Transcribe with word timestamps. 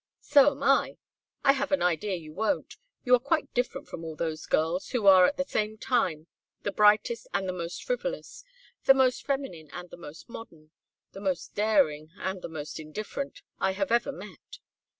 "So 0.23 0.49
am 0.49 0.63
I! 0.63 0.97
I 1.43 1.53
have 1.53 1.71
an 1.71 1.83
idea 1.83 2.15
you 2.15 2.33
won't. 2.33 2.77
You 3.05 3.13
are 3.13 3.19
quite 3.19 3.53
different 3.53 3.87
from 3.87 4.03
all 4.03 4.15
those 4.15 4.47
girls, 4.47 4.89
who 4.89 5.05
are 5.05 5.27
at 5.27 5.37
the 5.37 5.43
same 5.45 5.77
time 5.77 6.25
the 6.63 6.71
brightest 6.71 7.27
and 7.35 7.47
the 7.47 7.53
most 7.53 7.83
frivolous, 7.83 8.43
the 8.85 8.95
most 8.95 9.23
feminine 9.27 9.69
and 9.71 9.91
the 9.91 9.97
most 9.97 10.27
modern, 10.27 10.71
the 11.11 11.21
most 11.21 11.53
daring 11.53 12.09
and 12.19 12.41
the 12.41 12.49
most 12.49 12.79
indifferent, 12.79 13.43
I 13.59 13.73
have 13.73 13.91
ever 13.91 14.11
met. 14.11 14.57